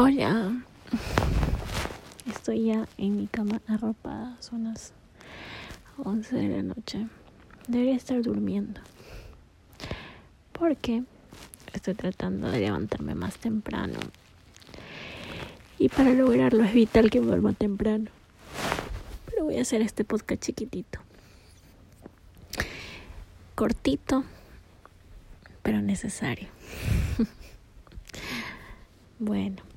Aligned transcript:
Hola. 0.00 0.62
Estoy 2.24 2.66
ya 2.66 2.86
en 2.98 3.16
mi 3.16 3.26
cama 3.26 3.60
arropada. 3.66 4.36
Son 4.38 4.62
las 4.62 4.92
11 6.04 6.36
de 6.36 6.48
la 6.48 6.62
noche. 6.62 7.08
Debería 7.66 7.96
estar 7.96 8.22
durmiendo. 8.22 8.80
Porque 10.52 11.02
estoy 11.72 11.94
tratando 11.94 12.48
de 12.48 12.60
levantarme 12.60 13.16
más 13.16 13.38
temprano. 13.38 13.98
Y 15.80 15.88
para 15.88 16.12
lograrlo 16.12 16.62
es 16.62 16.74
vital 16.74 17.10
que 17.10 17.18
vuelva 17.18 17.52
temprano. 17.52 18.08
Pero 19.26 19.46
voy 19.46 19.58
a 19.58 19.62
hacer 19.62 19.82
este 19.82 20.04
podcast 20.04 20.40
chiquitito. 20.40 21.00
Cortito, 23.56 24.22
pero 25.64 25.82
necesario. 25.82 26.46
bueno. 29.18 29.67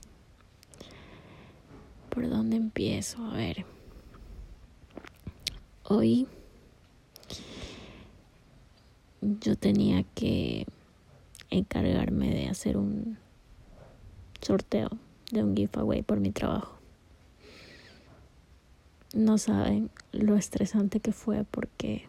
¿Por 2.11 2.29
dónde 2.29 2.57
empiezo? 2.57 3.23
A 3.23 3.37
ver. 3.37 3.65
Hoy 5.85 6.27
yo 9.21 9.55
tenía 9.55 10.03
que 10.13 10.67
encargarme 11.49 12.29
de 12.33 12.49
hacer 12.49 12.75
un 12.75 13.17
sorteo 14.41 14.89
de 15.31 15.41
un 15.41 15.55
giveaway 15.55 16.01
por 16.01 16.19
mi 16.19 16.31
trabajo. 16.31 16.77
No 19.13 19.37
saben 19.37 19.89
lo 20.11 20.35
estresante 20.35 20.99
que 20.99 21.13
fue 21.13 21.45
porque... 21.45 22.07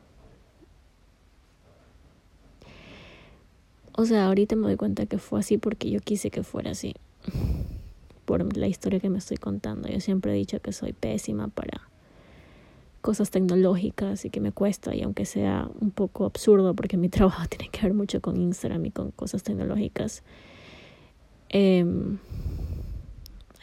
O 3.92 4.04
sea, 4.04 4.26
ahorita 4.26 4.56
me 4.56 4.62
doy 4.62 4.76
cuenta 4.76 5.06
que 5.06 5.18
fue 5.18 5.38
así 5.38 5.58
porque 5.58 5.90
yo 5.90 6.00
quise 6.00 6.32
que 6.32 6.42
fuera 6.42 6.72
así 6.72 6.96
por 8.24 8.56
la 8.56 8.66
historia 8.66 9.00
que 9.00 9.10
me 9.10 9.18
estoy 9.18 9.36
contando. 9.36 9.88
Yo 9.88 10.00
siempre 10.00 10.32
he 10.32 10.36
dicho 10.36 10.60
que 10.60 10.72
soy 10.72 10.92
pésima 10.92 11.48
para 11.48 11.88
cosas 13.00 13.30
tecnológicas 13.30 14.24
y 14.24 14.30
que 14.30 14.40
me 14.40 14.52
cuesta, 14.52 14.94
y 14.94 15.02
aunque 15.02 15.26
sea 15.26 15.68
un 15.80 15.90
poco 15.90 16.24
absurdo 16.24 16.74
porque 16.74 16.96
mi 16.96 17.08
trabajo 17.10 17.46
tiene 17.48 17.68
que 17.68 17.82
ver 17.82 17.94
mucho 17.94 18.20
con 18.20 18.40
Instagram 18.40 18.86
y 18.86 18.90
con 18.90 19.10
cosas 19.10 19.42
tecnológicas, 19.42 20.22
em, 21.48 22.18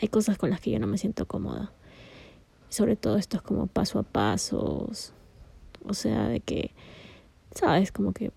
hay 0.02 0.08
cosas 0.10 0.38
con 0.38 0.50
las 0.50 0.62
que 0.62 0.72
yo 0.72 0.80
no 0.80 0.88
me 0.88 0.98
siento 0.98 1.26
cómoda. 1.26 1.72
sobre 2.70 2.96
todo 2.96 3.18
esto 3.18 3.38
es 3.38 3.42
como 3.42 3.66
paso 3.66 3.98
a 3.98 4.04
paso, 4.04 4.92
o 5.84 5.94
sea, 5.96 6.28
de 6.28 6.40
que, 6.40 6.72
¿sabes? 7.56 7.92
Como 7.92 8.14
que, 8.14 8.32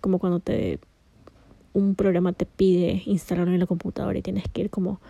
como 0.00 0.18
cuando 0.18 0.40
te 0.40 0.80
un 1.74 1.96
programa 1.96 2.32
te 2.32 2.46
pide 2.46 3.02
instalarlo 3.04 3.52
en 3.52 3.60
la 3.60 3.66
computadora 3.66 4.16
y 4.16 4.22
tienes 4.22 4.44
que 4.50 4.62
ir 4.62 4.70
como 4.70 5.00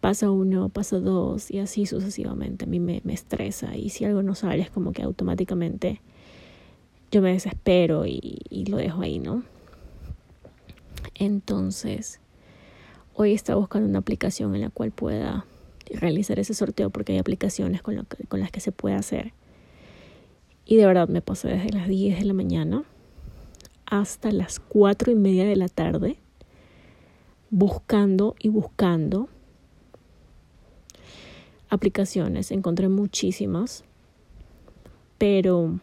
paso 0.00 0.32
uno, 0.32 0.68
paso 0.68 1.00
dos 1.00 1.50
y 1.50 1.58
así 1.58 1.86
sucesivamente. 1.86 2.64
A 2.64 2.68
mí 2.68 2.80
me, 2.80 3.00
me 3.04 3.12
estresa 3.12 3.76
y 3.76 3.90
si 3.90 4.04
algo 4.04 4.22
no 4.22 4.34
sale 4.34 4.62
es 4.62 4.70
como 4.70 4.92
que 4.92 5.02
automáticamente 5.02 6.00
yo 7.10 7.22
me 7.22 7.32
desespero 7.32 8.04
y, 8.06 8.66
lo 8.68 8.76
dejo 8.76 9.00
ahí, 9.00 9.18
¿no? 9.18 9.42
Entonces, 11.14 12.20
hoy 13.14 13.32
estaba 13.32 13.58
buscando 13.58 13.88
una 13.88 13.98
aplicación 13.98 14.54
en 14.54 14.60
la 14.60 14.70
cual 14.70 14.90
pueda 14.90 15.46
realizar 15.90 16.38
ese 16.38 16.52
sorteo 16.52 16.90
porque 16.90 17.12
hay 17.12 17.18
aplicaciones 17.18 17.80
con, 17.80 17.96
lo 17.96 18.04
que, 18.04 18.24
con 18.24 18.40
las 18.40 18.50
que 18.50 18.60
se 18.60 18.72
puede 18.72 18.94
hacer. 18.94 19.32
Y 20.66 20.76
de 20.76 20.86
verdad 20.86 21.08
me 21.08 21.22
pasé 21.22 21.48
desde 21.48 21.70
las 21.70 21.88
10 21.88 22.18
de 22.18 22.24
la 22.26 22.34
mañana 22.34 22.84
hasta 23.86 24.30
las 24.30 24.60
cuatro 24.60 25.10
y 25.10 25.14
media 25.14 25.46
de 25.46 25.56
la 25.56 25.68
tarde 25.68 26.18
buscando 27.48 28.36
y 28.38 28.50
buscando 28.50 29.30
aplicaciones. 31.68 32.50
Encontré 32.50 32.88
muchísimas, 32.88 33.84
pero 35.18 35.78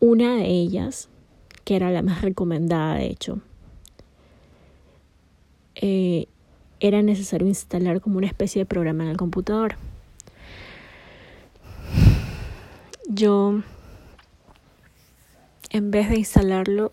una 0.00 0.36
de 0.36 0.46
ellas, 0.46 1.08
que 1.64 1.76
era 1.76 1.90
la 1.90 2.02
más 2.02 2.22
recomendada 2.22 2.96
de 2.96 3.06
hecho, 3.06 3.40
eh, 5.74 6.26
era 6.80 7.02
necesario 7.02 7.46
instalar 7.46 8.00
como 8.00 8.18
una 8.18 8.26
especie 8.26 8.60
de 8.60 8.66
programa 8.66 9.04
en 9.04 9.10
el 9.10 9.16
computador. 9.16 9.76
Yo 13.08 13.62
en 15.70 15.90
vez 15.90 16.08
de 16.08 16.16
instalarlo, 16.16 16.92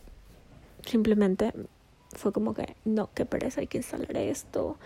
simplemente 0.86 1.54
fue 2.16 2.32
como 2.32 2.54
que, 2.54 2.76
no, 2.86 3.10
qué 3.14 3.26
pereza, 3.26 3.62
hay 3.62 3.68
que 3.68 3.78
instalar 3.78 4.16
esto. 4.18 4.78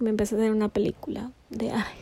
Y 0.00 0.04
me 0.04 0.10
empecé 0.10 0.34
a 0.34 0.38
hacer 0.38 0.52
una 0.52 0.68
película 0.68 1.32
de, 1.50 1.72
ay, 1.72 1.98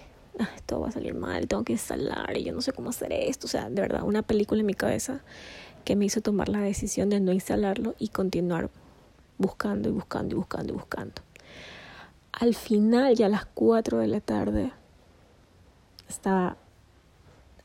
esto 0.57 0.81
va 0.81 0.89
a 0.89 0.93
salir 0.93 1.15
mal, 1.15 1.47
tengo 1.49 1.65
que 1.65 1.73
instalar 1.73 2.37
y 2.37 2.45
yo 2.45 2.53
no 2.53 2.61
sé 2.61 2.73
cómo 2.73 2.91
hacer 2.91 3.13
esto. 3.13 3.47
O 3.47 3.51
sea, 3.51 3.69
de 3.69 3.81
verdad, 3.81 4.03
una 4.03 4.23
película 4.23 4.61
en 4.61 4.67
mi 4.67 4.75
cabeza 4.75 5.21
que 5.85 5.97
me 5.97 6.05
hizo 6.05 6.21
tomar 6.21 6.49
la 6.49 6.61
decisión 6.61 7.09
de 7.11 7.21
no 7.21 7.33
instalarlo 7.33 7.95
y 7.99 8.09
continuar 8.09 8.71
buscando 9.39 9.89
y 9.89 9.93
buscando 9.93 10.35
y 10.35 10.39
buscando 10.39 10.73
y 10.73 10.77
buscando. 10.77 11.23
Al 12.33 12.55
final, 12.55 13.15
ya 13.15 13.27
a 13.27 13.31
las 13.31 13.47
4 13.47 13.99
de 13.99 14.09
la 14.09 14.21
tarde, 14.21 14.73
estaba 16.09 16.57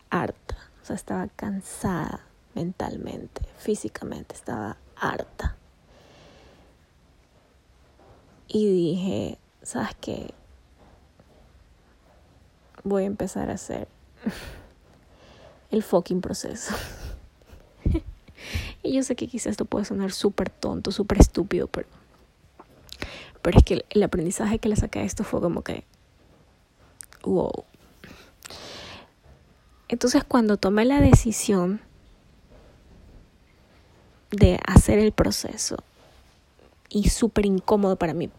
harta, 0.10 0.58
o 0.82 0.86
sea, 0.86 0.96
estaba 0.96 1.28
cansada 1.28 2.26
mentalmente, 2.54 3.42
físicamente, 3.58 4.36
estaba 4.36 4.78
harta. 4.96 5.58
Y 8.48 8.70
dije, 8.70 9.38
¿sabes 9.62 9.96
qué? 10.00 10.34
Voy 12.84 13.04
a 13.04 13.08
empezar 13.08 13.50
a 13.50 13.54
hacer 13.54 13.88
el 15.72 15.84
fucking 15.84 16.22
proceso. 16.22 16.74
y 18.84 18.94
yo 18.94 19.04
sé 19.04 19.16
que 19.16 19.28
quizás 19.28 19.52
esto 19.52 19.66
puede 19.66 19.86
sonar 19.86 20.12
súper 20.12 20.50
tonto, 20.50 20.92
súper 20.92 21.20
estúpido, 21.20 21.68
pero, 21.68 21.88
pero 23.42 23.58
es 23.58 23.64
que 23.64 23.86
el 23.90 24.04
aprendizaje 24.04 24.60
que 24.60 24.70
le 24.70 24.76
saqué 24.76 25.00
a 25.00 25.04
esto 25.04 25.24
fue 25.24 25.42
como 25.42 25.62
que, 25.62 25.84
wow. 27.24 27.66
Entonces 29.88 30.24
cuando 30.24 30.58
tomé 30.58 30.86
la 30.86 31.02
decisión 31.02 31.82
de 34.32 34.60
hacer 34.66 35.00
el 35.00 35.12
proceso 35.12 35.78
y 36.90 37.10
súper 37.10 37.46
incómodo 37.46 37.96
para 37.98 38.14
mí. 38.14 38.30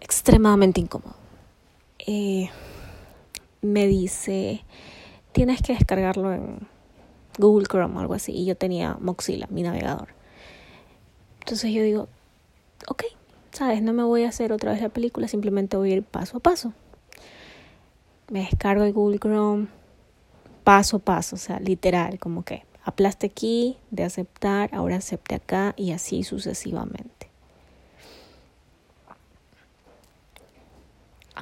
Extremadamente 0.00 0.80
incómodo. 0.80 1.14
Eh, 2.10 2.48
me 3.60 3.86
dice, 3.86 4.64
tienes 5.32 5.60
que 5.60 5.74
descargarlo 5.74 6.32
en 6.32 6.66
Google 7.36 7.66
Chrome 7.66 7.94
o 7.96 8.00
algo 8.00 8.14
así. 8.14 8.32
Y 8.32 8.46
yo 8.46 8.56
tenía 8.56 8.96
Mozilla, 8.98 9.46
mi 9.50 9.62
navegador. 9.62 10.08
Entonces 11.40 11.70
yo 11.70 11.82
digo, 11.82 12.08
ok, 12.88 13.04
sabes, 13.52 13.82
no 13.82 13.92
me 13.92 14.04
voy 14.04 14.24
a 14.24 14.30
hacer 14.30 14.54
otra 14.54 14.72
vez 14.72 14.80
la 14.80 14.88
película, 14.88 15.28
simplemente 15.28 15.76
voy 15.76 15.92
a 15.92 15.96
ir 15.96 16.02
paso 16.02 16.38
a 16.38 16.40
paso. 16.40 16.72
Me 18.30 18.40
descargo 18.40 18.84
el 18.84 18.94
Google 18.94 19.18
Chrome 19.18 19.68
paso 20.64 20.96
a 20.96 21.00
paso, 21.00 21.36
o 21.36 21.38
sea, 21.38 21.60
literal, 21.60 22.18
como 22.18 22.42
que 22.42 22.64
aplaste 22.84 23.26
aquí 23.26 23.76
de 23.90 24.04
aceptar, 24.04 24.70
ahora 24.72 24.96
acepte 24.96 25.34
acá 25.34 25.74
y 25.76 25.92
así 25.92 26.22
sucesivamente. 26.22 27.17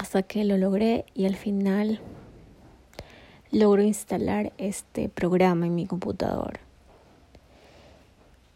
Hasta 0.07 0.23
que 0.23 0.45
lo 0.45 0.57
logré 0.57 1.05
y 1.15 1.27
al 1.27 1.35
final 1.35 1.99
logro 3.51 3.83
instalar 3.83 4.53
este 4.57 5.09
programa 5.09 5.67
en 5.67 5.75
mi 5.75 5.85
computador. 5.85 6.61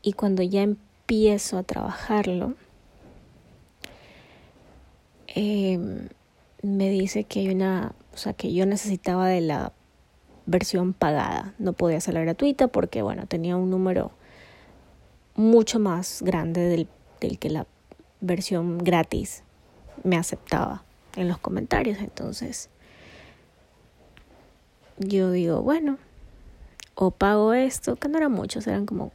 Y 0.01 0.13
cuando 0.13 0.45
ya 0.45 0.63
empiezo 0.63 1.59
a 1.59 1.65
trabajarlo, 1.65 2.55
em, 5.27 6.09
me 6.63 6.89
dice 6.89 7.25
que 7.25 7.41
hay 7.41 7.49
una, 7.49 7.97
o 8.15 8.17
sea, 8.17 8.33
que 8.33 8.55
yo 8.55 8.65
necesitaba 8.65 9.27
de 9.27 9.41
la 9.41 9.73
versión 10.47 10.93
pagada. 10.93 11.53
No 11.59 11.73
podía 11.73 12.01
ser 12.01 12.15
la 12.15 12.21
gratuita 12.21 12.69
porque, 12.69 13.03
bueno, 13.03 13.27
tenía 13.27 13.57
un 13.57 13.71
número 13.71 14.13
mucho 15.35 15.81
más 15.81 16.23
grande 16.23 16.61
del, 16.61 16.87
del 17.21 17.41
que 17.41 17.51
la 17.51 17.67
versión 18.21 18.79
gratis 18.79 19.43
me 20.05 20.17
aceptaba 20.17 20.85
en 21.17 21.29
los 21.29 21.39
comentarios. 21.39 21.99
Entonces, 21.99 22.69
yo 24.99 25.31
digo, 25.31 25.63
bueno, 25.63 25.99
o 26.95 27.11
pago 27.11 27.55
esto, 27.55 27.97
que 27.97 28.09
no 28.09 28.19
era 28.19 28.29
mucho, 28.29 28.61
eran 28.61 28.87
como 28.87 29.13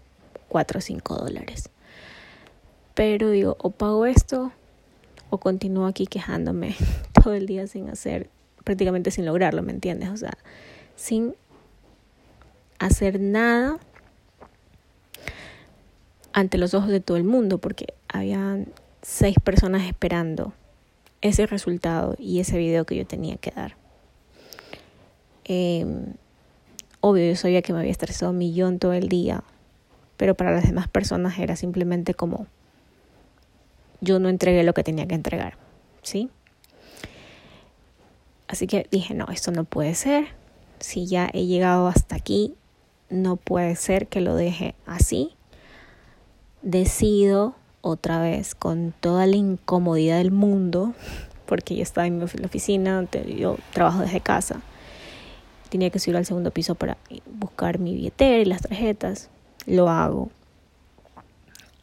4 0.50 0.80
o 0.80 0.82
5 0.82 1.16
dólares. 1.16 1.70
Pero 2.94 3.30
digo, 3.30 3.58
o 3.60 3.72
pago 3.72 4.06
esto 4.06 4.52
o 5.30 5.38
continúo 5.40 5.86
aquí 5.86 6.08
quejándome 6.08 6.76
todo 7.24 7.34
el 7.34 7.46
día 7.46 7.68
sin 7.68 7.90
hacer, 7.90 8.30
prácticamente 8.64 9.12
sin 9.12 9.26
lograrlo, 9.26 9.62
¿me 9.62 9.72
entiendes? 9.72 10.10
O 10.10 10.18
sea, 10.18 10.38
sin 10.96 11.36
hacer 12.80 13.20
nada 13.20 13.78
ante 16.34 16.58
los 16.58 16.74
ojos 16.74 16.90
de 16.90 17.00
todo 17.00 17.18
el 17.18 17.24
mundo, 17.24 17.60
porque 17.60 17.94
habían 18.08 18.68
seis 19.02 19.38
personas 19.42 19.84
esperando 19.84 20.54
ese 21.28 21.48
resultado 21.48 22.16
y 22.20 22.40
ese 22.40 22.58
video 22.58 22.86
que 22.86 22.96
yo 22.96 23.06
tenía 23.06 23.38
que 23.38 23.50
dar. 23.50 23.76
Em, 25.44 26.14
obvio, 27.02 27.28
yo 27.28 27.36
sabía 27.36 27.64
que 27.64 27.74
me 27.74 27.80
había 27.80 27.92
estresado 27.92 28.32
un 28.32 28.38
millón 28.38 28.78
todo 28.78 28.94
el 28.94 29.10
día, 29.10 29.44
pero 30.18 30.36
para 30.36 30.52
las 30.52 30.66
demás 30.66 30.88
personas 30.88 31.40
era 31.40 31.56
simplemente 31.56 32.14
como 32.14 32.46
yo 34.02 34.20
no 34.20 34.30
entregué 34.30 34.64
lo 34.64 34.74
que 34.74 34.84
tenía 34.84 35.08
que 35.08 35.16
entregar, 35.16 35.58
¿sí? 36.04 36.30
Así 38.48 38.68
que 38.68 38.88
dije, 38.92 39.16
no, 39.16 39.26
esto 39.32 39.52
no 39.52 39.64
puede 39.64 39.96
ser. 39.96 40.28
Si 40.80 41.08
ya 41.08 41.28
he 41.34 41.48
llegado 41.48 41.88
hasta 41.88 42.16
aquí, 42.16 42.54
no 43.10 43.36
puede 43.36 43.76
ser 43.76 44.08
que 44.08 44.22
lo 44.22 44.36
deje 44.36 44.76
así. 44.86 45.36
Decido 46.62 47.56
otra 47.86 48.20
vez 48.20 48.56
con 48.56 48.96
toda 49.00 49.28
la 49.28 49.36
incomodidad 49.36 50.18
del 50.18 50.32
mundo, 50.32 50.96
porque 51.46 51.76
yo 51.76 51.84
estaba 51.84 52.08
en 52.08 52.18
la 52.18 52.26
oficina, 52.26 53.08
yo 53.38 53.58
trabajo 53.74 54.00
desde 54.00 54.22
casa. 54.22 54.62
Tenía 55.70 55.92
que 55.92 56.00
subir 56.00 56.18
al 56.18 56.26
segundo 56.26 56.50
piso 56.50 56.74
para 56.74 56.98
buscar 57.40 57.78
mi 57.78 57.94
billetera 57.94 58.40
y 58.40 58.46
las 58.46 58.64
tarjetas. 58.64 59.30
Lo 59.68 59.88
hago 59.88 60.32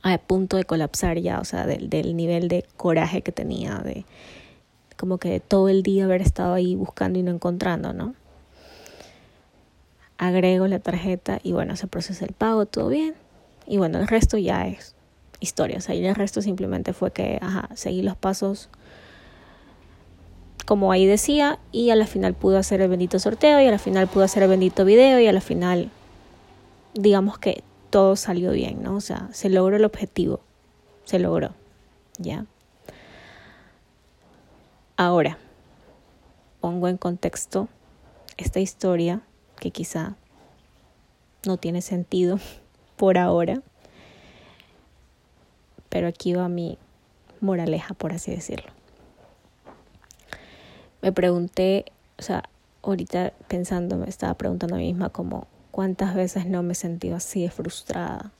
a 0.03 0.19
punto 0.19 0.57
de 0.57 0.65
colapsar 0.65 1.21
ya, 1.21 1.39
o 1.39 1.45
sea, 1.45 1.67
del, 1.67 1.89
del 1.89 2.17
nivel 2.17 2.49
de 2.49 2.65
coraje 2.77 3.23
que 3.23 3.31
tenía, 3.31 3.77
de 3.77 4.05
como 4.97 5.19
que 5.19 5.39
todo 5.39 5.69
el 5.69 5.85
día 5.85 6.07
haber 6.07 6.21
estado 6.21 6.53
ahí 6.53 6.75
buscando 6.75 7.21
y 7.21 7.23
no 7.23 7.31
encontrando, 7.31 7.93
¿no? 7.93 8.17
Agrego 10.19 10.67
la 10.67 10.81
tarjeta 10.81 11.39
y 11.45 11.53
bueno, 11.53 11.77
se 11.77 11.87
procesa 11.87 12.25
el 12.25 12.33
pago, 12.33 12.67
todo 12.67 12.89
bien. 12.89 13.15
Y 13.69 13.77
bueno, 13.77 14.01
el 14.01 14.09
resto 14.09 14.37
ya 14.37 14.67
es 14.67 14.97
historia. 15.43 15.79
O 15.79 15.81
sea, 15.81 15.94
y 15.94 16.05
el 16.05 16.15
resto 16.15 16.43
simplemente 16.43 16.93
fue 16.93 17.11
que, 17.12 17.39
ajá, 17.41 17.69
seguí 17.75 18.03
los 18.03 18.17
pasos 18.17 18.69
como 20.67 20.93
ahí 20.93 21.06
decía 21.06 21.59
y 21.73 21.91
a 21.91 21.97
la 21.97 22.06
final 22.06 22.35
pudo 22.35 22.56
hacer 22.56 22.81
el 22.81 22.89
bendito 22.89 23.19
sorteo 23.19 23.61
y 23.61 23.67
a 23.67 23.71
la 23.71 23.79
final 23.79 24.06
pudo 24.06 24.25
hacer 24.25 24.44
el 24.44 24.49
bendito 24.49 24.85
video 24.85 25.19
y 25.19 25.27
a 25.27 25.33
la 25.33 25.41
final 25.41 25.91
digamos 26.94 27.39
que 27.39 27.65
todo 27.91 28.17
salió 28.17 28.53
bien, 28.53 28.83
¿no? 28.83 28.97
O 28.97 29.00
sea, 29.00 29.29
se 29.33 29.50
logró 29.50 29.77
el 29.77 29.85
objetivo, 29.85 30.41
se 31.05 31.19
logró, 31.19 31.50
¿ya? 32.19 32.47
Ahora, 34.97 35.37
pongo 36.61 36.89
en 36.89 36.97
contexto 36.97 37.69
esta 38.37 38.61
historia 38.61 39.21
que 39.59 39.71
quizá 39.71 40.17
no 41.47 41.56
tiene 41.56 41.83
sentido 41.83 42.39
por 42.97 43.19
ahora, 43.19 43.62
pero 45.93 46.09
aquí 46.09 46.33
va 46.33 46.49
mi 46.49 46.79
moraleja, 47.43 47.93
por 47.93 48.15
así 48.15 48.31
decirlo. 48.31 48.73
Me 51.03 51.12
pregunté, 51.12 51.85
o 52.19 52.23
sea, 52.23 52.44
ahorita 52.83 53.35
pensando, 53.47 53.99
me 53.99 54.09
estaba 54.09 54.33
preguntando 54.33 54.77
a 54.77 54.79
mí 54.79 54.87
misma 54.87 55.11
como 55.11 55.47
cuántas 55.71 56.15
veces 56.15 56.47
no 56.47 56.62
me 56.62 56.73
he 56.73 56.77
sentido 56.77 57.17
así 57.17 57.43
de 57.43 57.50
frustrada. 57.50 58.33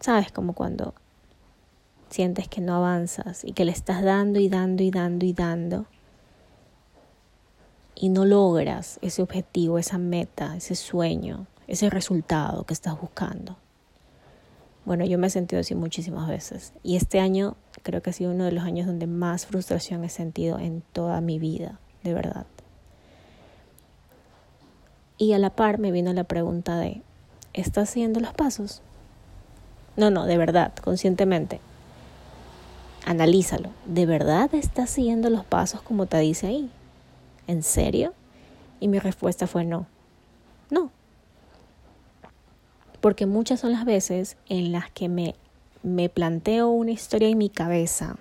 ¿Sabes? 0.00 0.32
Como 0.32 0.52
cuando 0.52 0.94
sientes 2.10 2.48
que 2.48 2.60
no 2.60 2.74
avanzas 2.74 3.44
y 3.44 3.52
que 3.52 3.64
le 3.64 3.70
estás 3.70 4.02
dando 4.02 4.40
y 4.40 4.48
dando 4.48 4.82
y 4.82 4.90
dando 4.90 5.26
y 5.26 5.32
dando 5.32 5.86
y 7.94 8.08
no 8.08 8.24
logras 8.24 8.98
ese 9.00 9.22
objetivo, 9.22 9.78
esa 9.78 9.96
meta, 9.96 10.56
ese 10.56 10.74
sueño, 10.74 11.46
ese 11.68 11.88
resultado 11.88 12.64
que 12.64 12.74
estás 12.74 13.00
buscando. 13.00 13.58
Bueno, 14.84 15.04
yo 15.04 15.18
me 15.18 15.28
he 15.28 15.30
sentido 15.30 15.60
así 15.60 15.74
muchísimas 15.74 16.28
veces 16.28 16.72
y 16.82 16.96
este 16.96 17.18
año 17.20 17.56
creo 17.82 18.02
que 18.02 18.10
ha 18.10 18.12
sido 18.12 18.32
uno 18.32 18.44
de 18.44 18.52
los 18.52 18.64
años 18.64 18.86
donde 18.86 19.06
más 19.06 19.46
frustración 19.46 20.04
he 20.04 20.10
sentido 20.10 20.58
en 20.58 20.82
toda 20.92 21.20
mi 21.20 21.38
vida, 21.38 21.78
de 22.02 22.12
verdad. 22.12 22.46
Y 25.16 25.32
a 25.32 25.38
la 25.38 25.50
par 25.50 25.78
me 25.78 25.90
vino 25.90 26.12
la 26.12 26.24
pregunta 26.24 26.76
de, 26.76 27.02
¿estás 27.52 27.90
siguiendo 27.90 28.20
los 28.20 28.34
pasos? 28.34 28.82
No, 29.96 30.10
no, 30.10 30.26
de 30.26 30.36
verdad, 30.36 30.74
conscientemente 30.82 31.60
analízalo. 33.04 33.70
¿De 33.86 34.06
verdad 34.06 34.54
estás 34.54 34.90
siguiendo 34.90 35.30
los 35.30 35.44
pasos 35.44 35.82
como 35.82 36.06
te 36.06 36.18
dice 36.18 36.46
ahí? 36.46 36.70
¿En 37.46 37.62
serio? 37.62 38.14
Y 38.80 38.88
mi 38.88 38.98
respuesta 38.98 39.46
fue 39.46 39.64
no. 39.64 39.86
No. 40.70 40.90
Porque 43.04 43.26
muchas 43.26 43.60
son 43.60 43.72
las 43.72 43.84
veces 43.84 44.38
en 44.48 44.72
las 44.72 44.90
que 44.90 45.10
me, 45.10 45.34
me 45.82 46.08
planteo 46.08 46.70
una 46.70 46.90
historia 46.90 47.28
en 47.28 47.36
mi 47.36 47.50
cabeza 47.50 48.16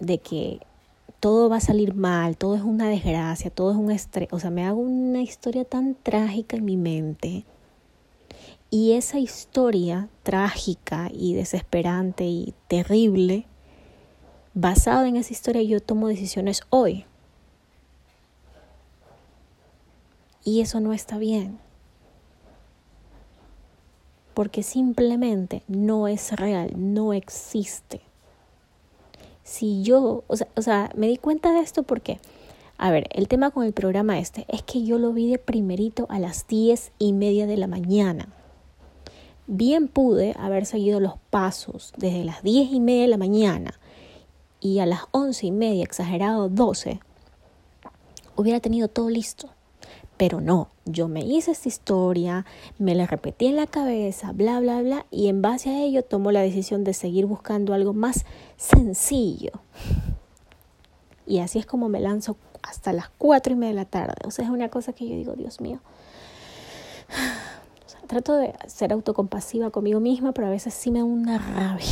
de 0.00 0.18
que 0.18 0.58
todo 1.20 1.48
va 1.48 1.58
a 1.58 1.60
salir 1.60 1.94
mal, 1.94 2.36
todo 2.36 2.56
es 2.56 2.62
una 2.62 2.88
desgracia, 2.88 3.50
todo 3.50 3.70
es 3.70 3.76
un 3.76 3.92
estrés. 3.92 4.26
O 4.32 4.40
sea, 4.40 4.50
me 4.50 4.64
hago 4.64 4.80
una 4.80 5.22
historia 5.22 5.64
tan 5.64 5.94
trágica 5.94 6.56
en 6.56 6.64
mi 6.64 6.76
mente 6.76 7.44
y 8.68 8.94
esa 8.94 9.20
historia 9.20 10.08
trágica 10.24 11.08
y 11.14 11.34
desesperante 11.34 12.24
y 12.24 12.52
terrible, 12.66 13.46
basada 14.54 15.06
en 15.06 15.14
esa 15.14 15.32
historia 15.32 15.62
yo 15.62 15.78
tomo 15.78 16.08
decisiones 16.08 16.62
hoy. 16.68 17.04
Y 20.42 20.62
eso 20.62 20.80
no 20.80 20.92
está 20.92 21.18
bien. 21.18 21.60
Porque 24.34 24.62
simplemente 24.62 25.62
no 25.68 26.08
es 26.08 26.32
real, 26.32 26.72
no 26.76 27.12
existe. 27.12 28.00
Si 29.42 29.82
yo, 29.82 30.24
o 30.26 30.36
sea, 30.36 30.48
o 30.56 30.62
sea, 30.62 30.90
me 30.94 31.08
di 31.08 31.16
cuenta 31.16 31.52
de 31.52 31.60
esto 31.60 31.82
porque, 31.82 32.18
a 32.78 32.90
ver, 32.90 33.08
el 33.10 33.28
tema 33.28 33.50
con 33.50 33.64
el 33.64 33.72
programa 33.72 34.18
este 34.18 34.46
es 34.48 34.62
que 34.62 34.84
yo 34.84 34.98
lo 34.98 35.12
vi 35.12 35.30
de 35.30 35.38
primerito 35.38 36.06
a 36.08 36.18
las 36.18 36.46
diez 36.46 36.92
y 36.98 37.12
media 37.12 37.46
de 37.46 37.56
la 37.56 37.66
mañana. 37.66 38.28
Bien 39.46 39.88
pude 39.88 40.34
haber 40.38 40.64
seguido 40.66 41.00
los 41.00 41.14
pasos 41.30 41.92
desde 41.96 42.24
las 42.24 42.42
diez 42.42 42.72
y 42.72 42.80
media 42.80 43.02
de 43.02 43.08
la 43.08 43.18
mañana 43.18 43.78
y 44.60 44.78
a 44.78 44.86
las 44.86 45.02
once 45.10 45.46
y 45.46 45.50
media, 45.50 45.82
exagerado 45.82 46.48
doce, 46.48 47.00
hubiera 48.36 48.60
tenido 48.60 48.88
todo 48.88 49.10
listo. 49.10 49.50
Pero 50.16 50.40
no, 50.40 50.68
yo 50.84 51.08
me 51.08 51.20
hice 51.20 51.50
esta 51.50 51.68
historia, 51.68 52.46
me 52.78 52.94
la 52.94 53.06
repetí 53.06 53.46
en 53.46 53.56
la 53.56 53.66
cabeza, 53.66 54.32
bla, 54.32 54.60
bla, 54.60 54.82
bla, 54.82 55.06
y 55.10 55.28
en 55.28 55.42
base 55.42 55.70
a 55.70 55.82
ello 55.82 56.04
tomo 56.04 56.30
la 56.32 56.40
decisión 56.40 56.84
de 56.84 56.94
seguir 56.94 57.26
buscando 57.26 57.74
algo 57.74 57.92
más 57.92 58.24
sencillo. 58.56 59.52
Y 61.26 61.38
así 61.38 61.58
es 61.58 61.66
como 61.66 61.88
me 61.88 62.00
lanzo 62.00 62.36
hasta 62.62 62.92
las 62.92 63.08
cuatro 63.18 63.52
y 63.52 63.56
media 63.56 63.70
de 63.70 63.80
la 63.80 63.84
tarde. 63.84 64.14
O 64.24 64.30
sea, 64.30 64.44
es 64.44 64.50
una 64.50 64.68
cosa 64.68 64.92
que 64.92 65.08
yo 65.08 65.16
digo, 65.16 65.34
Dios 65.34 65.60
mío, 65.60 65.80
trato 68.06 68.36
de 68.36 68.54
ser 68.66 68.92
autocompasiva 68.92 69.70
conmigo 69.70 70.00
misma, 70.00 70.32
pero 70.32 70.46
a 70.46 70.50
veces 70.50 70.74
sí 70.74 70.90
me 70.90 70.98
da 70.98 71.04
una 71.04 71.38
rabia. 71.38 71.86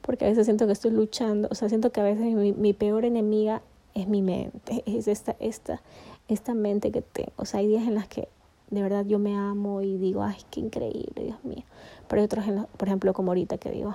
Porque 0.00 0.24
a 0.24 0.28
veces 0.28 0.46
siento 0.46 0.66
que 0.66 0.72
estoy 0.72 0.90
luchando, 0.90 1.48
o 1.50 1.54
sea, 1.54 1.68
siento 1.68 1.92
que 1.92 2.00
a 2.00 2.04
veces 2.04 2.34
mi, 2.34 2.72
peor 2.72 3.04
enemiga 3.04 3.62
es 3.94 4.08
mi 4.08 4.22
mente, 4.22 4.82
es 4.86 5.08
esta, 5.08 5.36
esta, 5.38 5.80
esta 6.28 6.54
mente 6.54 6.90
que 6.90 7.02
tengo. 7.02 7.32
O 7.36 7.44
sea, 7.44 7.60
hay 7.60 7.66
días 7.66 7.84
en 7.84 7.94
las 7.94 8.08
que 8.08 8.28
de 8.70 8.82
verdad 8.82 9.04
yo 9.04 9.18
me 9.18 9.36
amo 9.36 9.82
y 9.82 9.98
digo, 9.98 10.22
ay, 10.22 10.38
qué 10.50 10.60
increíble, 10.60 11.24
Dios 11.24 11.44
mío. 11.44 11.64
Pero 12.08 12.20
hay 12.20 12.26
otros, 12.26 12.44
por 12.76 12.88
ejemplo, 12.88 13.12
como 13.12 13.30
ahorita 13.30 13.58
que 13.58 13.70
digo, 13.70 13.94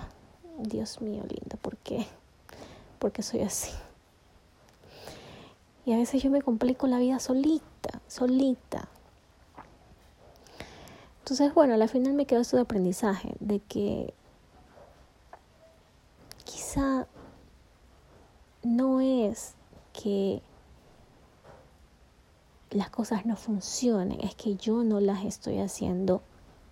Dios 0.60 1.02
mío, 1.02 1.24
lindo, 1.28 1.58
¿por 1.62 1.78
qué? 1.78 2.06
¿Por 3.00 3.12
qué 3.12 3.22
soy 3.22 3.42
así? 3.42 3.72
Y 5.86 5.94
a 5.94 5.98
veces 5.98 6.22
yo 6.22 6.30
me 6.30 6.42
complico 6.42 6.88
la 6.88 7.00
vida 7.00 7.20
solita, 7.20 8.02
solita. 8.08 8.90
Entonces, 11.20 11.54
bueno, 11.54 11.74
al 11.74 11.90
final 11.90 12.14
me 12.14 12.26
quedó 12.26 12.42
esto 12.42 12.58
de 12.58 12.64
aprendizaje, 12.64 13.36
de 13.40 13.60
que 13.60 14.14
quizá 16.44 17.08
no 18.64 19.00
es 19.00 19.56
que 19.94 20.42
las 22.72 22.90
cosas 22.90 23.26
no 23.26 23.36
funcionen, 23.36 24.20
es 24.22 24.36
que 24.36 24.56
yo 24.56 24.84
no 24.84 25.00
las 25.00 25.26
estoy 25.26 25.60
haciendo 25.60 26.22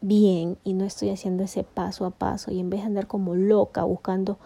bien 0.02 0.58
y 0.64 0.74
no 0.74 0.86
estoy 0.86 1.10
haciendo 1.10 1.44
ese 1.44 1.64
paso 1.64 2.06
a 2.06 2.12
paso 2.12 2.52
y 2.52 2.60
en 2.60 2.70
vez 2.70 2.82
de 2.82 2.88
andar 2.88 3.08
como 3.08 3.36
loca 3.36 3.84
buscando 3.84 4.38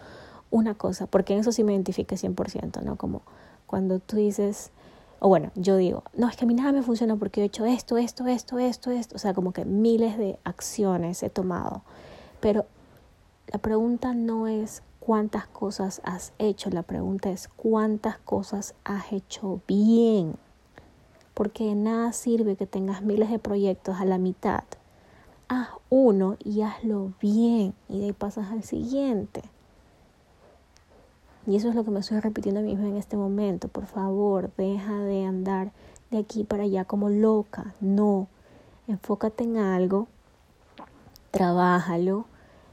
una 0.50 0.74
cosa, 0.74 1.06
porque 1.06 1.32
en 1.34 1.40
eso 1.40 1.52
sí 1.52 1.64
me 1.64 1.72
identifique 1.72 2.16
100%, 2.16 2.82
¿no? 2.82 2.96
Como 2.96 3.22
cuando 3.66 4.00
tú 4.00 4.16
dices, 4.16 4.70
o 5.18 5.28
bueno, 5.28 5.50
yo 5.54 5.76
digo, 5.76 6.02
no, 6.14 6.28
es 6.28 6.36
que 6.36 6.44
a 6.44 6.48
mí 6.48 6.54
nada 6.54 6.72
me 6.72 6.82
funciona 6.82 7.16
porque 7.16 7.42
he 7.42 7.44
hecho 7.44 7.64
esto, 7.64 7.96
esto, 7.96 8.26
esto, 8.26 8.58
esto, 8.58 8.90
esto. 8.90 9.16
O 9.16 9.18
sea, 9.18 9.34
como 9.34 9.52
que 9.52 9.64
miles 9.64 10.18
de 10.18 10.38
acciones 10.44 11.22
he 11.22 11.30
tomado. 11.30 11.82
Pero 12.40 12.66
la 13.46 13.58
pregunta 13.58 14.14
no 14.14 14.46
es 14.46 14.82
cuántas 15.00 15.46
cosas 15.46 16.02
has 16.04 16.32
hecho, 16.38 16.70
la 16.70 16.82
pregunta 16.82 17.30
es 17.30 17.48
cuántas 17.48 18.18
cosas 18.18 18.74
has 18.84 19.12
hecho 19.12 19.60
bien. 19.66 20.36
Porque 21.34 21.74
nada 21.74 22.12
sirve 22.12 22.56
que 22.56 22.66
tengas 22.66 23.02
miles 23.02 23.30
de 23.30 23.38
proyectos 23.38 24.00
a 24.00 24.04
la 24.04 24.18
mitad, 24.18 24.64
haz 25.48 25.68
uno 25.90 26.36
y 26.42 26.62
hazlo 26.62 27.12
bien 27.20 27.74
y 27.88 28.00
de 28.00 28.06
ahí 28.06 28.12
pasas 28.12 28.50
al 28.50 28.62
siguiente. 28.62 29.42
Y 31.46 31.56
eso 31.56 31.68
es 31.68 31.74
lo 31.74 31.84
que 31.84 31.90
me 31.90 32.00
estoy 32.00 32.20
repitiendo 32.20 32.60
a 32.60 32.62
mí 32.62 32.70
misma 32.70 32.88
en 32.88 32.96
este 32.96 33.16
momento. 33.16 33.68
Por 33.68 33.86
favor, 33.86 34.50
deja 34.56 34.98
de 35.00 35.24
andar 35.24 35.72
de 36.10 36.18
aquí 36.18 36.44
para 36.44 36.64
allá 36.64 36.84
como 36.84 37.08
loca. 37.08 37.74
No, 37.80 38.28
enfócate 38.86 39.44
en 39.44 39.56
algo, 39.56 40.06
trabájalo. 41.30 42.26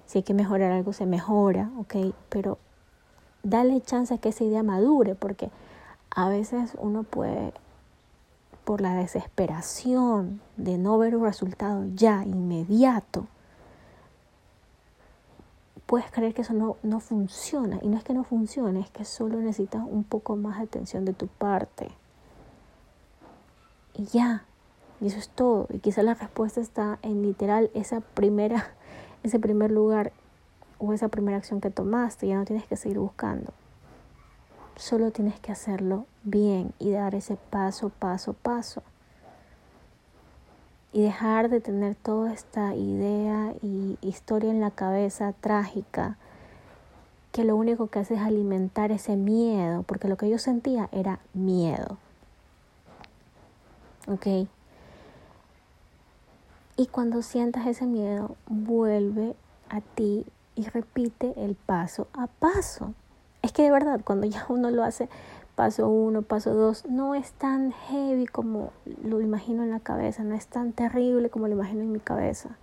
Si 0.05 0.19
hay 0.19 0.23
que 0.23 0.33
mejorar 0.33 0.71
algo, 0.71 0.93
se 0.93 1.05
mejora, 1.05 1.71
¿ok? 1.79 2.13
Pero 2.29 2.57
dale 3.43 3.81
chance 3.81 4.13
a 4.13 4.17
que 4.17 4.29
esa 4.29 4.43
idea 4.43 4.63
madure, 4.63 5.15
porque 5.15 5.49
a 6.09 6.29
veces 6.29 6.73
uno 6.79 7.03
puede, 7.03 7.53
por 8.69 8.81
la 8.81 8.93
desesperación 8.93 10.41
de 10.55 10.77
no 10.77 10.99
ver 10.99 11.15
un 11.15 11.23
resultado 11.23 11.87
ya 11.95 12.23
inmediato, 12.23 13.25
puedes 15.87 16.11
creer 16.11 16.35
que 16.35 16.43
eso 16.43 16.53
no, 16.53 16.77
no 16.83 16.99
funciona. 16.99 17.79
Y 17.81 17.87
no 17.87 17.97
es 17.97 18.03
que 18.03 18.13
no 18.13 18.23
funcione, 18.23 18.81
es 18.81 18.91
que 18.91 19.05
solo 19.05 19.39
necesitas 19.39 19.81
un 19.89 20.03
poco 20.03 20.35
más 20.35 20.59
de 20.59 20.65
atención 20.65 21.03
de 21.03 21.13
tu 21.13 21.25
parte. 21.25 21.89
Y 23.95 24.03
ya, 24.03 24.45
y 25.01 25.07
eso 25.07 25.17
es 25.17 25.29
todo. 25.29 25.65
Y 25.71 25.79
quizá 25.79 26.03
la 26.03 26.13
respuesta 26.13 26.61
está 26.61 26.99
en 27.01 27.23
literal 27.23 27.71
esa 27.73 28.01
primera, 28.01 28.69
ese 29.23 29.39
primer 29.39 29.71
lugar 29.71 30.11
o 30.77 30.93
esa 30.93 31.07
primera 31.07 31.37
acción 31.37 31.59
que 31.59 31.71
tomaste. 31.71 32.27
Ya 32.27 32.35
no 32.35 32.45
tienes 32.45 32.67
que 32.67 32.75
seguir 32.75 32.99
buscando. 32.99 33.51
Solo 34.79 35.11
tienes 35.11 35.37
que 35.41 35.51
hacerlo 35.51 36.05
bien 36.23 36.73
y 36.79 36.91
dar 36.91 37.13
ese 37.13 37.35
paso, 37.35 37.89
paso, 37.89 38.31
paso. 38.31 38.81
Y 40.93 41.01
dejar 41.01 41.49
de 41.49 41.59
tener 41.59 41.95
toda 41.95 42.31
esta 42.31 42.73
idea 42.75 43.53
y 43.61 43.97
historia 43.99 44.49
en 44.51 44.61
la 44.61 44.71
cabeza 44.71 45.33
trágica 45.33 46.15
que 47.33 47.43
lo 47.43 47.57
único 47.57 47.87
que 47.87 47.99
hace 47.99 48.13
es 48.13 48.21
alimentar 48.21 48.93
ese 48.93 49.17
miedo, 49.17 49.83
porque 49.83 50.07
lo 50.07 50.15
que 50.15 50.29
yo 50.29 50.37
sentía 50.37 50.87
era 50.93 51.19
miedo. 51.33 51.97
¿Ok? 54.07 54.47
Y 56.77 56.87
cuando 56.87 57.21
sientas 57.21 57.67
ese 57.67 57.85
miedo, 57.85 58.37
vuelve 58.47 59.35
a 59.67 59.81
ti 59.81 60.25
y 60.55 60.69
repite 60.69 61.33
el 61.35 61.55
paso 61.55 62.07
a 62.13 62.27
paso. 62.27 62.93
Es 63.41 63.51
que 63.51 63.63
de 63.63 63.71
verdad, 63.71 64.01
cuando 64.03 64.27
ya 64.27 64.45
uno 64.49 64.69
lo 64.71 64.83
hace 64.83 65.09
paso 65.55 65.89
uno, 65.89 66.21
paso 66.21 66.53
dos, 66.53 66.85
no 66.85 67.15
es 67.15 67.31
tan 67.33 67.71
heavy 67.71 68.25
como 68.25 68.71
lo 69.03 69.21
imagino 69.21 69.63
en 69.63 69.71
la 69.71 69.79
cabeza, 69.79 70.23
no 70.23 70.35
es 70.35 70.47
tan 70.47 70.71
terrible 70.71 71.29
como 71.29 71.47
lo 71.47 71.53
imagino 71.53 71.81
en 71.81 71.91
mi 71.91 71.99
cabeza. 71.99 72.57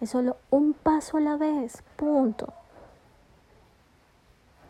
Es 0.00 0.10
solo 0.10 0.36
un 0.50 0.72
paso 0.72 1.18
a 1.18 1.20
la 1.20 1.36
vez, 1.36 1.82
punto. 1.96 2.52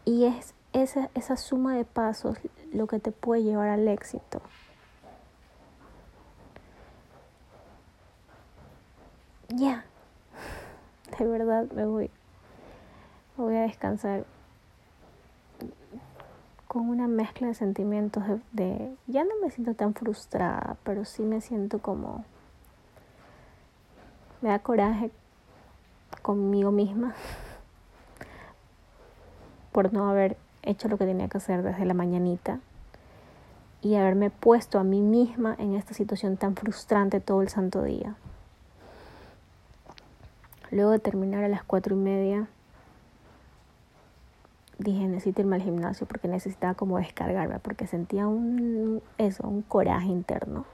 Y 0.04 0.24
es 0.24 0.54
esa, 0.72 1.10
esa 1.14 1.36
suma 1.36 1.76
de 1.76 1.84
pasos 1.84 2.38
lo 2.72 2.86
que 2.86 2.98
te 2.98 3.12
puede 3.12 3.42
llevar 3.42 3.68
al 3.68 3.86
éxito. 3.86 4.40
ya, 9.54 9.84
de 11.18 11.26
verdad 11.26 11.70
me 11.72 11.84
voy, 11.84 12.10
voy 13.36 13.56
a 13.56 13.62
descansar 13.62 14.24
con 16.70 16.88
una 16.88 17.08
mezcla 17.08 17.48
de 17.48 17.54
sentimientos 17.54 18.22
de, 18.52 18.94
ya 19.08 19.24
no 19.24 19.30
me 19.42 19.50
siento 19.50 19.74
tan 19.74 19.92
frustrada, 19.92 20.76
pero 20.84 21.04
sí 21.04 21.24
me 21.24 21.40
siento 21.40 21.80
como, 21.80 22.24
me 24.40 24.50
da 24.50 24.60
coraje 24.60 25.10
conmigo 26.22 26.70
misma 26.70 27.12
por 29.72 29.92
no 29.92 30.08
haber 30.08 30.36
hecho 30.62 30.86
lo 30.86 30.96
que 30.96 31.06
tenía 31.06 31.26
que 31.26 31.38
hacer 31.38 31.64
desde 31.64 31.84
la 31.84 31.94
mañanita 31.94 32.60
y 33.82 33.96
haberme 33.96 34.30
puesto 34.30 34.78
a 34.78 34.84
mí 34.84 35.00
misma 35.00 35.56
en 35.58 35.74
esta 35.74 35.92
situación 35.92 36.36
tan 36.36 36.54
frustrante 36.54 37.18
todo 37.18 37.42
el 37.42 37.48
santo 37.48 37.82
día. 37.82 38.14
Luego 40.70 40.92
de 40.92 41.00
terminar 41.00 41.42
a 41.42 41.48
las 41.48 41.64
cuatro 41.64 41.96
y 41.96 41.98
media, 41.98 42.46
dije 44.80 45.06
necesito 45.06 45.42
irme 45.42 45.56
al 45.56 45.62
gimnasio 45.62 46.06
porque 46.06 46.28
necesitaba 46.28 46.74
como 46.74 46.98
descargarme, 46.98 47.58
porque 47.60 47.86
sentía 47.86 48.26
un, 48.26 49.02
eso, 49.18 49.46
un 49.46 49.62
coraje 49.62 50.08
interno. 50.08 50.64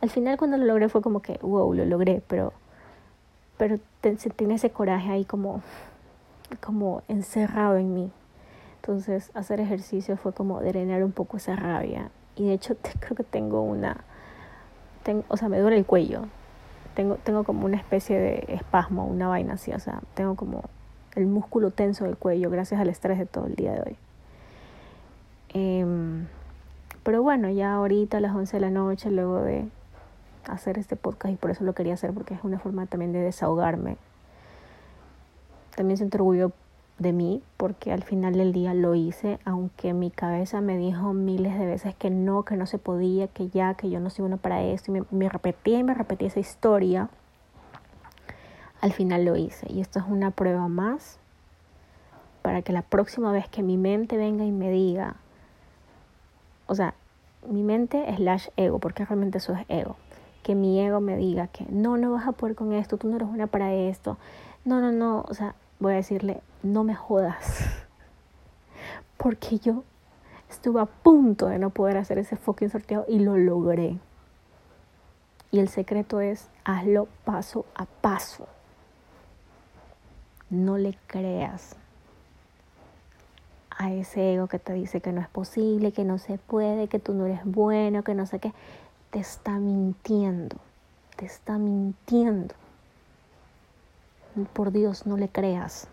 Al 0.00 0.10
final 0.10 0.38
cuando 0.38 0.56
lo 0.56 0.64
logré 0.64 0.88
fue 0.88 1.02
como 1.02 1.20
que, 1.20 1.38
wow, 1.42 1.74
lo 1.74 1.84
logré, 1.84 2.22
pero, 2.28 2.52
pero 3.56 3.78
sentí 4.02 4.44
ese 4.52 4.70
coraje 4.70 5.10
ahí 5.10 5.24
como, 5.24 5.62
como 6.60 7.02
encerrado 7.08 7.76
en 7.76 7.94
mí. 7.94 8.12
Entonces 8.76 9.30
hacer 9.34 9.60
ejercicio 9.60 10.16
fue 10.16 10.32
como 10.32 10.60
drenar 10.60 11.02
un 11.02 11.12
poco 11.12 11.38
esa 11.38 11.56
rabia. 11.56 12.10
Y 12.36 12.46
de 12.46 12.52
hecho 12.52 12.76
creo 13.00 13.16
que 13.16 13.24
tengo 13.24 13.62
una, 13.62 14.04
tengo, 15.02 15.24
o 15.28 15.36
sea, 15.36 15.48
me 15.48 15.58
duele 15.58 15.78
el 15.78 15.86
cuello 15.86 16.26
tengo, 16.98 17.14
tengo 17.14 17.44
como 17.44 17.64
una 17.64 17.76
especie 17.76 18.18
de 18.18 18.44
espasmo, 18.48 19.06
una 19.06 19.28
vaina 19.28 19.54
así, 19.54 19.70
o 19.70 19.78
sea, 19.78 20.00
tengo 20.14 20.34
como 20.34 20.64
el 21.18 21.26
músculo 21.26 21.70
tenso 21.70 22.04
del 22.04 22.16
cuello 22.16 22.48
gracias 22.48 22.80
al 22.80 22.88
estrés 22.88 23.18
de 23.18 23.26
todo 23.26 23.46
el 23.46 23.54
día 23.54 23.72
de 23.72 23.80
hoy. 23.80 23.96
Em, 25.50 26.26
pero 27.02 27.22
bueno, 27.22 27.50
ya 27.50 27.74
ahorita 27.74 28.18
a 28.18 28.20
las 28.20 28.34
11 28.34 28.56
de 28.56 28.60
la 28.60 28.70
noche, 28.70 29.10
luego 29.10 29.42
de 29.42 29.66
hacer 30.46 30.78
este 30.78 30.96
podcast, 30.96 31.34
y 31.34 31.36
por 31.36 31.50
eso 31.50 31.64
lo 31.64 31.74
quería 31.74 31.94
hacer, 31.94 32.12
porque 32.12 32.34
es 32.34 32.44
una 32.44 32.58
forma 32.58 32.86
también 32.86 33.12
de 33.12 33.20
desahogarme. 33.20 33.96
También 35.74 35.96
siento 35.96 36.18
orgullo 36.18 36.52
de 36.98 37.12
mí 37.12 37.42
porque 37.56 37.92
al 37.92 38.02
final 38.02 38.34
del 38.34 38.52
día 38.52 38.74
lo 38.74 38.94
hice, 38.94 39.38
aunque 39.44 39.94
mi 39.94 40.10
cabeza 40.10 40.60
me 40.60 40.76
dijo 40.76 41.12
miles 41.12 41.58
de 41.58 41.66
veces 41.66 41.94
que 41.94 42.10
no, 42.10 42.44
que 42.44 42.56
no 42.56 42.66
se 42.66 42.78
podía, 42.78 43.28
que 43.28 43.48
ya, 43.48 43.74
que 43.74 43.88
yo 43.90 44.00
no 44.00 44.10
soy 44.10 44.24
bueno 44.24 44.36
para 44.36 44.62
esto, 44.62 44.90
y 44.90 45.00
me, 45.00 45.04
me 45.10 45.28
repetía 45.28 45.78
y 45.78 45.84
me 45.84 45.94
repetía 45.94 46.28
esa 46.28 46.40
historia, 46.40 47.08
al 48.80 48.92
final 48.92 49.24
lo 49.24 49.36
hice. 49.36 49.66
Y 49.70 49.80
esto 49.80 49.98
es 49.98 50.04
una 50.08 50.30
prueba 50.30 50.68
más 50.68 51.18
para 52.42 52.62
que 52.62 52.72
la 52.72 52.82
próxima 52.82 53.32
vez 53.32 53.48
que 53.48 53.62
mi 53.62 53.76
mente 53.76 54.16
venga 54.16 54.44
y 54.44 54.52
me 54.52 54.70
diga, 54.70 55.16
o 56.66 56.74
sea, 56.74 56.94
mi 57.48 57.62
mente 57.62 58.04
slash 58.16 58.48
ego, 58.56 58.78
porque 58.78 59.04
realmente 59.04 59.38
eso 59.38 59.52
es 59.52 59.64
ego, 59.68 59.96
que 60.42 60.54
mi 60.54 60.80
ego 60.80 61.00
me 61.00 61.16
diga 61.16 61.48
que 61.48 61.66
no, 61.68 61.96
no 61.96 62.12
vas 62.12 62.26
a 62.26 62.32
poder 62.32 62.54
con 62.54 62.72
esto, 62.72 62.96
tú 62.96 63.08
no 63.08 63.16
eres 63.16 63.28
buena 63.28 63.46
para 63.46 63.72
esto, 63.74 64.16
no, 64.64 64.80
no, 64.80 64.92
no, 64.92 65.24
o 65.28 65.34
sea, 65.34 65.54
voy 65.78 65.92
a 65.92 65.96
decirle, 65.96 66.40
no 66.62 66.84
me 66.84 66.94
jodas. 66.94 67.60
Porque 69.16 69.58
yo 69.58 69.84
estuve 70.48 70.80
a 70.80 70.86
punto 70.86 71.46
de 71.46 71.58
no 71.58 71.70
poder 71.70 71.96
hacer 71.96 72.18
ese 72.18 72.36
fucking 72.36 72.70
sorteo 72.70 73.04
y 73.08 73.18
lo 73.18 73.36
logré. 73.36 73.98
Y 75.50 75.58
el 75.58 75.68
secreto 75.68 76.20
es 76.20 76.48
hazlo 76.64 77.08
paso 77.24 77.64
a 77.74 77.86
paso. 77.86 78.46
No 80.50 80.78
le 80.78 80.96
creas 81.06 81.76
a 83.70 83.92
ese 83.92 84.34
ego 84.34 84.48
que 84.48 84.58
te 84.58 84.72
dice 84.72 85.00
que 85.00 85.12
no 85.12 85.20
es 85.20 85.28
posible, 85.28 85.92
que 85.92 86.04
no 86.04 86.18
se 86.18 86.38
puede, 86.38 86.88
que 86.88 86.98
tú 86.98 87.14
no 87.14 87.26
eres 87.26 87.44
bueno, 87.44 88.02
que 88.02 88.14
no 88.14 88.26
sé 88.26 88.38
qué. 88.38 88.52
Te 89.10 89.20
está 89.20 89.58
mintiendo. 89.58 90.56
Te 91.16 91.26
está 91.26 91.58
mintiendo. 91.58 92.54
Por 94.52 94.72
Dios, 94.72 95.06
no 95.06 95.16
le 95.16 95.28
creas 95.28 95.88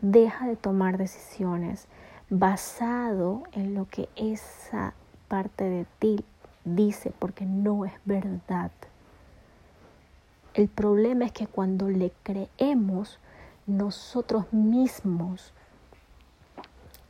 deja 0.00 0.46
de 0.46 0.56
tomar 0.56 0.98
decisiones 0.98 1.86
basado 2.30 3.42
en 3.52 3.74
lo 3.74 3.86
que 3.86 4.08
esa 4.16 4.94
parte 5.28 5.64
de 5.64 5.86
ti 5.98 6.24
dice, 6.64 7.12
porque 7.18 7.44
no 7.44 7.84
es 7.84 7.92
verdad. 8.04 8.70
El 10.54 10.68
problema 10.68 11.24
es 11.26 11.32
que 11.32 11.46
cuando 11.46 11.88
le 11.88 12.12
creemos, 12.22 13.18
nosotros 13.68 14.50
mismos 14.50 15.52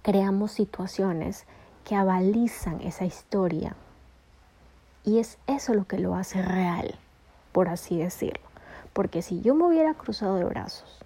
creamos 0.03 0.51
situaciones 0.51 1.47
que 1.85 1.95
avalizan 1.95 2.81
esa 2.81 3.05
historia. 3.05 3.77
Y 5.05 5.21
es 5.21 5.39
eso 5.47 5.73
lo 5.73 5.87
que 5.87 5.99
lo 5.99 6.17
hace 6.17 6.43
real, 6.43 6.97
por 7.53 7.69
así 7.69 7.97
decirlo. 7.97 8.45
Porque 8.93 9.23
si 9.23 9.41
yo 9.41 9.55
me 9.55 9.65
hubiera 9.65 9.95
cruzado 9.95 10.35
de 10.35 10.45
brazos 10.45 10.99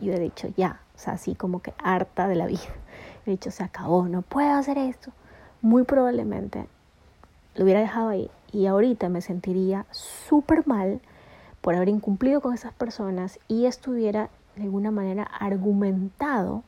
y 0.00 0.04
hubiera 0.04 0.22
dicho, 0.22 0.48
ya, 0.56 0.80
o 0.94 0.98
sea, 0.98 1.12
así 1.12 1.34
como 1.34 1.60
que 1.60 1.74
harta 1.78 2.26
de 2.26 2.36
la 2.36 2.46
vida. 2.46 2.74
He 3.26 3.32
dicho, 3.32 3.50
se 3.50 3.64
acabó, 3.64 4.08
no 4.08 4.22
puedo 4.22 4.54
hacer 4.54 4.78
esto. 4.78 5.12
Muy 5.60 5.84
probablemente 5.84 6.66
lo 7.54 7.64
hubiera 7.64 7.80
dejado 7.80 8.08
ahí 8.08 8.30
y 8.50 8.66
ahorita 8.66 9.10
me 9.10 9.20
sentiría 9.20 9.84
súper 9.90 10.66
mal 10.66 11.00
por 11.60 11.74
haber 11.74 11.88
incumplido 11.90 12.40
con 12.40 12.54
esas 12.54 12.72
personas 12.72 13.38
y 13.48 13.66
estuviera 13.66 14.30
de 14.56 14.62
alguna 14.62 14.90
manera 14.90 15.22
argumentado 15.22 16.64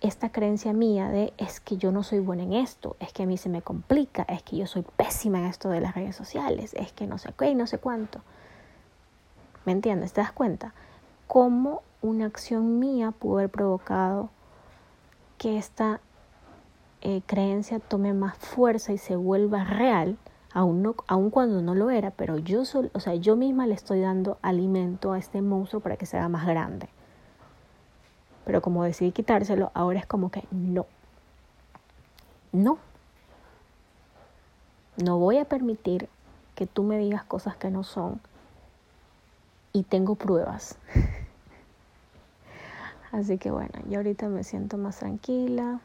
esta 0.00 0.30
creencia 0.30 0.72
mía 0.72 1.08
de 1.08 1.32
es 1.38 1.60
que 1.60 1.76
yo 1.76 1.90
no 1.90 2.02
soy 2.02 2.20
buena 2.20 2.42
en 2.42 2.52
esto, 2.52 2.96
es 3.00 3.12
que 3.12 3.22
a 3.22 3.26
mí 3.26 3.36
se 3.36 3.48
me 3.48 3.62
complica, 3.62 4.22
es 4.28 4.42
que 4.42 4.56
yo 4.56 4.66
soy 4.66 4.84
pésima 4.96 5.38
en 5.38 5.46
esto 5.46 5.70
de 5.70 5.80
las 5.80 5.94
redes 5.94 6.14
sociales, 6.14 6.74
es 6.74 6.92
que 6.92 7.06
no 7.06 7.18
sé 7.18 7.32
qué 7.38 7.50
y 7.50 7.54
no 7.54 7.66
sé 7.66 7.78
cuánto. 7.78 8.20
¿Me 9.64 9.72
entiendes? 9.72 10.12
¿Te 10.12 10.20
das 10.20 10.32
cuenta? 10.32 10.74
Cómo 11.26 11.82
una 12.02 12.26
acción 12.26 12.78
mía 12.78 13.12
pudo 13.12 13.38
haber 13.38 13.50
provocado 13.50 14.28
que 15.38 15.56
esta 15.56 16.00
eh, 17.00 17.22
creencia 17.26 17.80
tome 17.80 18.12
más 18.12 18.36
fuerza 18.36 18.92
y 18.92 18.98
se 18.98 19.16
vuelva 19.16 19.64
real, 19.64 20.18
aun, 20.54 20.82
no, 20.82 20.94
cuando 21.30 21.60
no 21.60 21.74
lo 21.74 21.90
era, 21.90 22.12
pero 22.12 22.38
yo, 22.38 22.64
sol, 22.64 22.90
o 22.94 23.00
sea, 23.00 23.16
yo 23.16 23.34
misma 23.34 23.66
le 23.66 23.74
estoy 23.74 24.00
dando 24.00 24.38
alimento 24.40 25.12
a 25.12 25.18
este 25.18 25.42
monstruo 25.42 25.82
para 25.82 25.96
que 25.96 26.06
se 26.06 26.16
haga 26.16 26.28
más 26.28 26.46
grande. 26.46 26.88
Pero 28.44 28.62
como 28.62 28.84
decidí 28.84 29.10
quitárselo, 29.10 29.72
ahora 29.74 29.98
es 29.98 30.06
como 30.06 30.30
que 30.30 30.44
no. 30.52 30.86
No. 32.52 32.78
No 34.96 35.18
voy 35.18 35.38
a 35.38 35.44
permitir 35.44 36.08
que 36.54 36.66
tú 36.66 36.84
me 36.84 36.98
digas 36.98 37.24
cosas 37.24 37.56
que 37.56 37.70
no 37.70 37.82
son. 37.82 38.20
Y 39.72 39.82
tengo 39.82 40.14
pruebas. 40.14 40.78
Así 43.10 43.38
que 43.38 43.50
bueno, 43.50 43.72
yo 43.88 43.98
ahorita 43.98 44.28
me 44.28 44.44
siento 44.44 44.78
más 44.78 44.98
tranquila. 44.98 45.80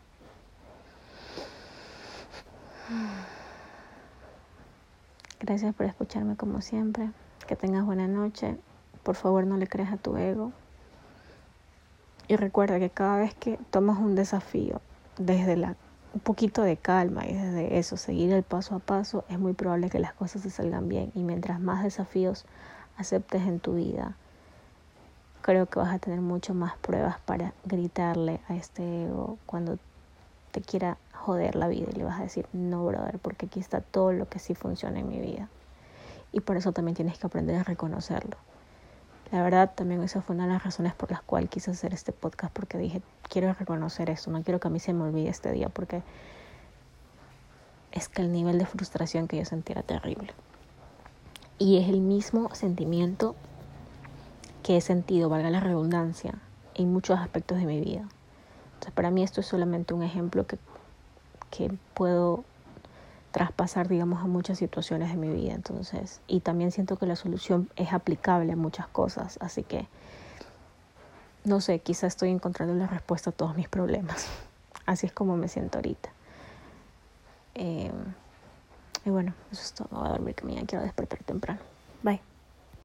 Gracias 5.39 5.73
por 5.73 5.85
escucharme 5.85 6.35
como 6.35 6.61
siempre. 6.61 7.11
Que 7.47 7.55
tengas 7.55 7.85
buena 7.85 8.07
noche. 8.07 8.57
Por 9.03 9.15
favor, 9.15 9.45
no 9.47 9.55
le 9.57 9.67
creas 9.67 9.93
a 9.93 9.97
tu 9.97 10.17
ego. 10.17 10.51
Y 12.27 12.35
recuerda 12.35 12.77
que 12.77 12.89
cada 12.89 13.17
vez 13.17 13.33
que 13.33 13.57
tomas 13.71 13.97
un 13.97 14.15
desafío 14.15 14.81
desde 15.17 15.55
la, 15.55 15.75
un 16.13 16.19
poquito 16.19 16.61
de 16.61 16.77
calma 16.77 17.25
y 17.25 17.33
desde 17.33 17.79
eso, 17.79 17.97
seguir 17.97 18.31
el 18.33 18.43
paso 18.43 18.75
a 18.75 18.79
paso, 18.79 19.23
es 19.29 19.39
muy 19.39 19.53
probable 19.53 19.89
que 19.89 19.99
las 19.99 20.13
cosas 20.13 20.41
se 20.41 20.49
salgan 20.49 20.89
bien. 20.89 21.11
Y 21.15 21.23
mientras 21.23 21.59
más 21.59 21.83
desafíos 21.83 22.45
aceptes 22.97 23.43
en 23.43 23.59
tu 23.59 23.75
vida, 23.75 24.15
creo 25.41 25.67
que 25.67 25.79
vas 25.79 25.93
a 25.93 25.99
tener 25.99 26.21
mucho 26.21 26.53
más 26.53 26.75
pruebas 26.77 27.17
para 27.19 27.53
gritarle 27.63 28.41
a 28.49 28.55
este 28.55 29.05
ego 29.05 29.37
cuando 29.45 29.79
te 30.51 30.61
quiera 30.61 30.97
joder 31.13 31.55
la 31.55 31.67
vida 31.67 31.87
y 31.91 31.97
le 31.97 32.03
vas 32.03 32.19
a 32.19 32.23
decir, 32.23 32.47
no, 32.53 32.85
brother, 32.85 33.19
porque 33.19 33.45
aquí 33.45 33.59
está 33.59 33.81
todo 33.81 34.13
lo 34.13 34.27
que 34.27 34.39
sí 34.39 34.55
funciona 34.55 34.99
en 34.99 35.09
mi 35.09 35.19
vida. 35.19 35.49
Y 36.31 36.41
por 36.41 36.57
eso 36.57 36.71
también 36.71 36.95
tienes 36.95 37.17
que 37.17 37.27
aprender 37.27 37.55
a 37.55 37.63
reconocerlo. 37.63 38.37
La 39.31 39.43
verdad, 39.43 39.71
también 39.75 40.01
esa 40.01 40.21
fue 40.21 40.35
una 40.35 40.47
de 40.47 40.53
las 40.53 40.63
razones 40.63 40.93
por 40.93 41.11
las 41.11 41.21
cuales 41.21 41.49
quise 41.49 41.71
hacer 41.71 41.93
este 41.93 42.11
podcast, 42.11 42.51
porque 42.51 42.77
dije, 42.77 43.01
quiero 43.29 43.53
reconocer 43.53 44.09
esto, 44.09 44.31
no 44.31 44.41
quiero 44.43 44.59
que 44.59 44.67
a 44.67 44.71
mí 44.71 44.79
se 44.79 44.91
me 44.93 45.03
olvide 45.03 45.29
este 45.29 45.51
día, 45.51 45.69
porque 45.69 46.01
es 47.91 48.09
que 48.09 48.23
el 48.23 48.31
nivel 48.31 48.57
de 48.57 48.65
frustración 48.65 49.27
que 49.27 49.37
yo 49.37 49.45
sentí 49.45 49.71
era 49.71 49.83
terrible. 49.83 50.33
Y 51.59 51.77
es 51.77 51.89
el 51.89 52.01
mismo 52.01 52.53
sentimiento 52.55 53.35
que 54.63 54.77
he 54.77 54.81
sentido, 54.81 55.29
valga 55.29 55.49
la 55.51 55.59
redundancia, 55.59 56.35
en 56.73 56.91
muchos 56.91 57.19
aspectos 57.19 57.59
de 57.59 57.65
mi 57.65 57.79
vida. 57.81 58.07
Entonces, 58.79 58.93
para 58.93 59.11
mí 59.11 59.23
esto 59.23 59.41
es 59.41 59.47
solamente 59.47 59.93
un 59.93 60.03
ejemplo 60.03 60.47
que, 60.47 60.57
que 61.51 61.69
puedo 61.93 62.45
traspasar, 63.33 63.89
digamos, 63.89 64.23
a 64.23 64.27
muchas 64.27 64.57
situaciones 64.57 65.09
de 65.09 65.17
mi 65.17 65.27
vida. 65.27 65.53
Entonces, 65.53 66.21
y 66.27 66.39
también 66.39 66.71
siento 66.71 66.95
que 66.95 67.05
la 67.05 67.17
solución 67.17 67.69
es 67.75 67.91
aplicable 67.91 68.53
a 68.53 68.55
muchas 68.55 68.87
cosas. 68.87 69.37
Así 69.41 69.63
que, 69.63 69.85
no 71.43 71.59
sé, 71.59 71.79
quizá 71.79 72.07
estoy 72.07 72.29
encontrando 72.29 72.73
la 72.73 72.87
respuesta 72.87 73.31
a 73.31 73.33
todos 73.33 73.53
mis 73.57 73.67
problemas. 73.67 74.27
Así 74.85 75.07
es 75.07 75.11
como 75.11 75.35
me 75.35 75.49
siento 75.49 75.79
ahorita. 75.79 76.09
Eh, 77.55 77.91
y 79.03 79.09
bueno, 79.09 79.33
eso 79.51 79.61
es 79.61 79.73
todo. 79.73 79.89
Voy 79.91 80.07
a 80.07 80.11
dormir 80.11 80.35
que 80.35 80.45
mañana 80.45 80.65
quiero 80.65 80.85
despertar 80.85 81.21
temprano. 81.23 81.59
Bye. 82.01 82.28